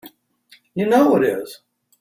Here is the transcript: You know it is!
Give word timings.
You 0.73 0.87
know 0.87 1.15
it 1.17 1.23
is! 1.25 1.61